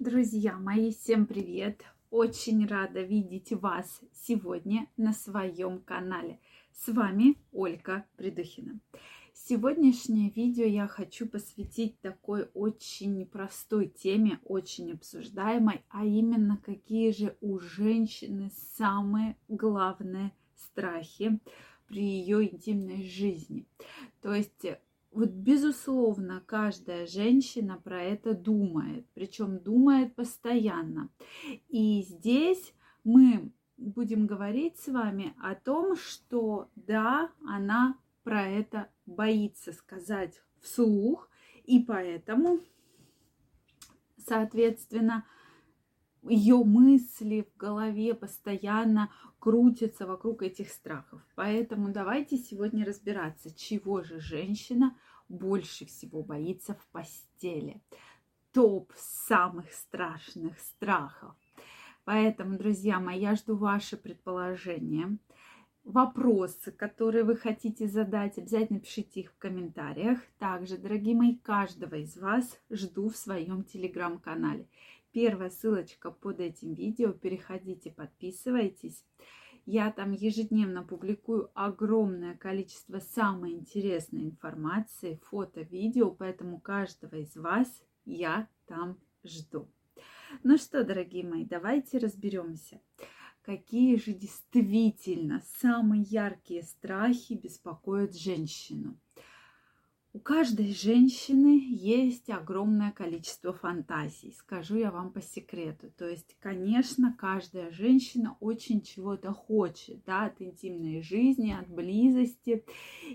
[0.00, 1.84] Друзья мои, всем привет!
[2.10, 6.40] Очень рада видеть вас сегодня на своем канале.
[6.72, 8.80] С вами Ольга Придухина.
[9.32, 17.36] Сегодняшнее видео я хочу посвятить такой очень непростой теме, очень обсуждаемой, а именно какие же
[17.40, 21.38] у женщины самые главные страхи
[21.86, 23.68] при ее интимной жизни.
[24.20, 24.66] То есть
[25.14, 31.08] вот безусловно каждая женщина про это думает, причем думает постоянно.
[31.68, 32.74] И здесь
[33.04, 41.28] мы будем говорить с вами о том, что да, она про это боится сказать вслух,
[41.64, 42.58] и поэтому,
[44.26, 45.24] соответственно,
[46.30, 51.20] ее мысли в голове постоянно крутятся вокруг этих страхов.
[51.34, 54.96] Поэтому давайте сегодня разбираться, чего же женщина
[55.28, 57.82] больше всего боится в постели.
[58.52, 61.34] Топ самых страшных страхов.
[62.04, 65.18] Поэтому, друзья мои, я жду ваши предположения,
[65.84, 70.18] вопросы, которые вы хотите задать, обязательно пишите их в комментариях.
[70.38, 74.68] Также, дорогие мои, каждого из вас жду в своем телеграм-канале.
[75.14, 77.12] Первая ссылочка под этим видео.
[77.12, 79.06] Переходите, подписывайтесь.
[79.64, 87.68] Я там ежедневно публикую огромное количество самой интересной информации, фото, видео, поэтому каждого из вас
[88.04, 89.70] я там жду.
[90.42, 92.80] Ну что, дорогие мои, давайте разберемся,
[93.42, 98.98] какие же действительно самые яркие страхи беспокоят женщину.
[100.16, 105.90] У каждой женщины есть огромное количество фантазий, скажу я вам по секрету.
[105.98, 112.64] То есть, конечно, каждая женщина очень чего-то хочет, да, от интимной жизни, от близости,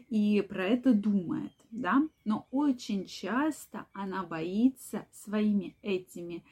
[0.09, 2.05] и про это думает, да.
[2.25, 6.44] Но очень часто она боится своими этими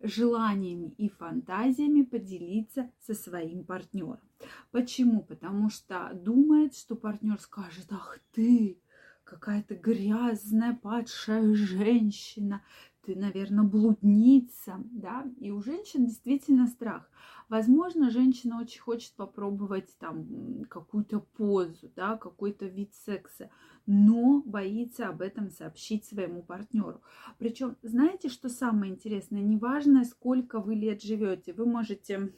[0.00, 4.18] желаниями и фантазиями поделиться со своим партнером.
[4.72, 5.22] Почему?
[5.22, 8.78] Потому что думает, что партнер скажет, ах ты,
[9.24, 12.62] какая-то грязная, падшая женщина,
[13.02, 17.10] ты, наверное, блудница, да, и у женщин действительно страх.
[17.48, 23.50] Возможно, женщина очень хочет попробовать там какую-то позу, да, какой-то вид секса,
[23.86, 27.02] но боится об этом сообщить своему партнеру.
[27.38, 29.42] Причем, знаете, что самое интересное?
[29.42, 32.32] Неважно, сколько вы лет живете, вы можете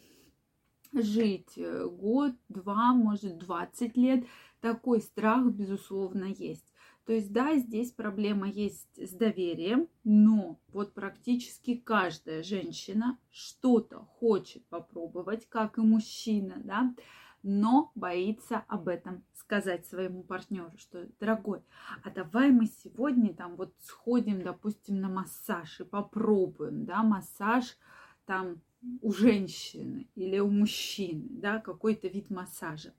[0.95, 4.25] жить э, год, два, может, 20 лет,
[4.65, 6.73] такой страх, безусловно, есть.
[7.05, 14.65] То есть, да, здесь проблема есть с доверием, но вот практически каждая женщина что-то хочет
[14.69, 16.95] попробовать, как и мужчина, да,
[17.43, 21.61] но боится об этом сказать своему партнеру, что, дорогой,
[22.03, 27.77] а давай мы сегодня там вот сходим, допустим, на массаж и попробуем, да, массаж
[28.25, 28.63] там
[29.03, 32.95] у женщины или у мужчины, да, какой-то вид массажа.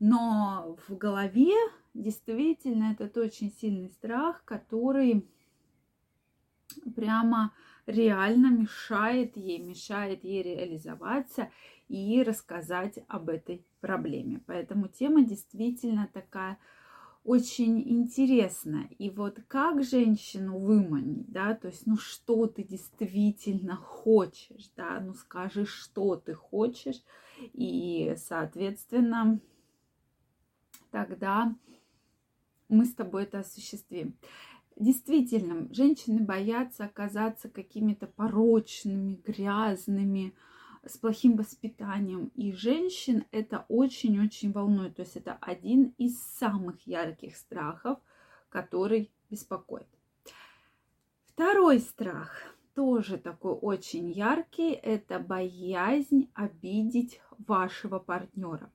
[0.00, 1.54] Но в голове
[1.92, 5.28] действительно этот очень сильный страх, который
[6.96, 7.52] прямо
[7.86, 11.50] реально мешает ей, мешает ей реализоваться
[11.88, 14.42] и рассказать об этой проблеме.
[14.46, 16.58] Поэтому тема действительно такая
[17.22, 18.88] очень интересная.
[18.98, 25.12] И вот как женщину выманить, да, то есть, ну что ты действительно хочешь, да, ну
[25.12, 27.02] скажи, что ты хочешь,
[27.52, 29.40] и, соответственно,
[30.90, 31.54] тогда
[32.68, 34.16] мы с тобой это осуществим.
[34.76, 40.34] Действительно, женщины боятся оказаться какими-то порочными, грязными,
[40.84, 42.30] с плохим воспитанием.
[42.34, 44.96] И женщин это очень-очень волнует.
[44.96, 47.98] То есть это один из самых ярких страхов,
[48.48, 49.88] который беспокоит.
[51.26, 58.70] Второй страх, тоже такой очень яркий, это боязнь обидеть вашего партнера.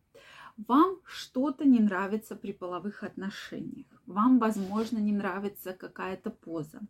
[0.57, 3.87] Вам что-то не нравится при половых отношениях.
[4.05, 6.81] Вам, возможно, не нравится какая-то поза.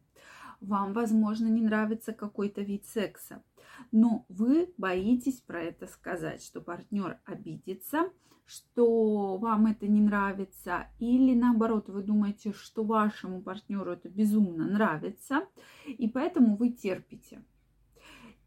[0.62, 3.44] Вам, возможно, не нравится какой-то вид секса.
[3.92, 8.10] Но вы боитесь про это сказать, что партнер обидится,
[8.46, 15.48] что вам это не нравится, или наоборот, вы думаете, что вашему партнеру это безумно нравится,
[15.86, 17.44] и поэтому вы терпите.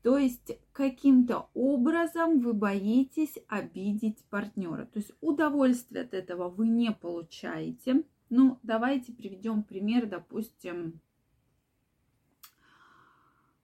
[0.02, 4.86] То есть каким-то образом вы боитесь обидеть партнера.
[4.86, 8.04] То есть удовольствие от этого вы не получаете.
[8.30, 11.00] Ну, давайте приведем пример, допустим,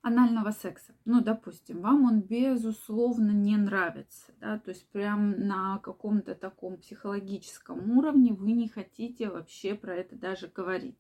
[0.05, 0.95] анального секса.
[1.07, 7.97] Ну, допустим, вам он безусловно не нравится, да, то есть прям на каком-то таком психологическом
[7.97, 10.99] уровне вы не хотите вообще про это даже говорить.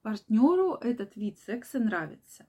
[0.00, 2.46] Партнеру этот вид секса нравится.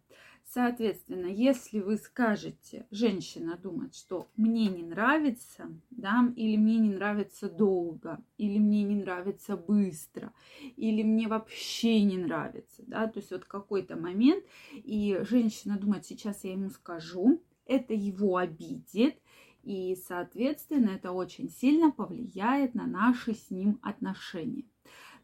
[0.51, 7.47] Соответственно, если вы скажете, женщина думает, что мне не нравится, да, или мне не нравится
[7.47, 10.33] долго, или мне не нравится быстро,
[10.75, 14.43] или мне вообще не нравится, да, то есть вот какой-то момент,
[14.73, 19.17] и женщина думает, сейчас я ему скажу, это его обидит,
[19.61, 24.65] и, соответственно, это очень сильно повлияет на наши с ним отношения.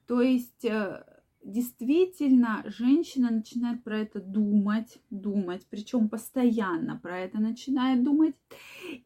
[0.05, 1.03] То есть э,
[1.45, 8.35] действительно женщина начинает про это думать, думать, причем постоянно про это начинает думать,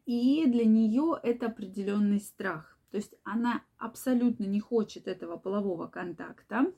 [0.06, 2.78] и для нее это определенный страх.
[2.90, 6.72] То есть она абсолютно не хочет этого полового контакта,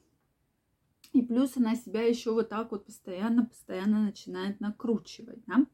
[1.12, 5.64] и плюс она себя еще вот так вот постоянно, постоянно начинает накручивать, да?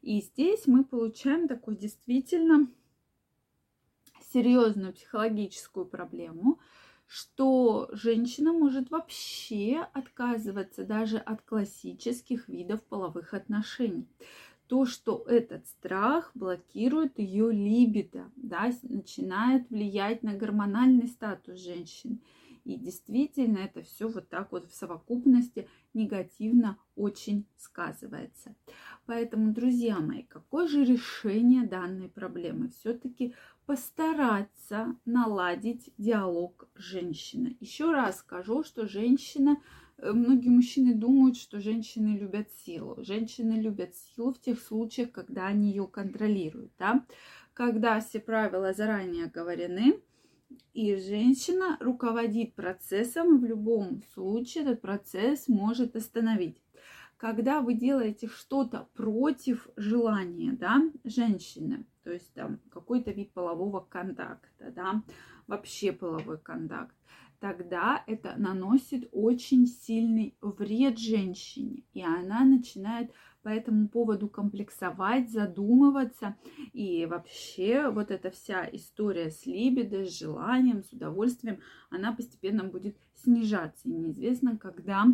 [0.00, 2.68] И здесь мы получаем такую действительно
[4.32, 6.60] серьезную психологическую проблему,
[7.08, 14.06] что женщина может вообще отказываться даже от классических видов половых отношений.
[14.66, 22.18] То, что этот страх блокирует ее либидо, да, начинает влиять на гормональный статус женщины.
[22.64, 28.54] И действительно это все вот так вот в совокупности негативно очень сказывается.
[29.06, 32.68] Поэтому, друзья мои, какое же решение данной проблемы?
[32.68, 33.34] Все-таки
[33.66, 37.56] постараться наладить диалог с женщиной.
[37.60, 39.56] Еще раз скажу, что женщина,
[39.98, 42.96] э, многие мужчины думают, что женщины любят силу.
[43.04, 46.72] Женщины любят силу в тех случаях, когда они ее контролируют.
[46.78, 47.04] Да?
[47.52, 50.00] Когда все правила заранее оговорены,
[50.72, 56.62] и женщина руководит процессом, в любом случае этот процесс может остановить.
[57.16, 64.70] Когда вы делаете что-то против желания да, женщины, то есть там какой-то вид полового контакта,
[64.70, 65.02] да,
[65.48, 66.94] вообще половой контакт,
[67.40, 73.12] тогда это наносит очень сильный вред женщине, и она начинает
[73.42, 76.36] по этому поводу комплексовать, задумываться.
[76.72, 82.96] И вообще вот эта вся история с либидо, с желанием, с удовольствием, она постепенно будет
[83.14, 83.88] снижаться.
[83.88, 85.06] И неизвестно, когда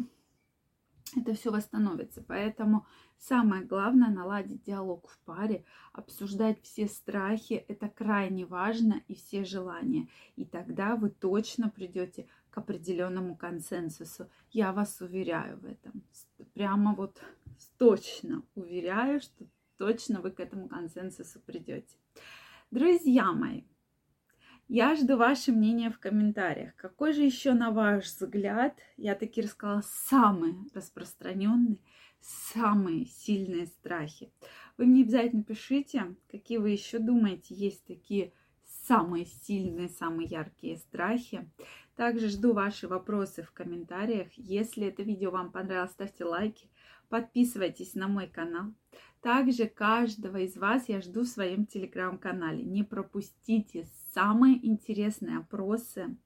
[1.17, 2.23] это все восстановится.
[2.23, 2.87] Поэтому
[3.19, 10.09] самое главное наладить диалог в паре, обсуждать все страхи, это крайне важно и все желания.
[10.37, 14.31] И тогда вы точно придете к определенному консенсусу.
[14.53, 16.05] Я вас уверяю в этом.
[16.53, 17.21] Прямо вот
[17.79, 19.45] точно уверяю, что
[19.77, 21.97] точно вы к этому консенсусу придете.
[22.71, 23.63] Друзья мои,
[24.69, 26.77] я жду ваше мнение в комментариях.
[26.77, 31.81] Какой же еще, на ваш взгляд, я таки рассказала, самые распространенные,
[32.21, 34.31] самые сильные страхи?
[34.79, 38.33] Вы мне обязательно пишите, какие вы еще думаете, есть такие
[38.87, 41.49] самые сильные, самые яркие страхи.
[41.97, 44.29] Также жду ваши вопросы в комментариях.
[44.37, 46.69] Если это видео вам понравилось, ставьте лайки,
[47.09, 48.75] подписывайтесь на мой канал.
[49.21, 52.63] Также каждого из вас я жду в своем телеграм-канале.
[52.63, 56.17] Не пропустите самые интересные опросы,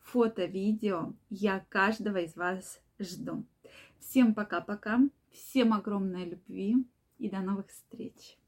[0.00, 1.14] фото, видео.
[1.28, 3.46] Я каждого из вас жду.
[4.00, 4.98] Всем пока-пока,
[5.30, 6.76] всем огромной любви
[7.18, 8.39] и до новых встреч!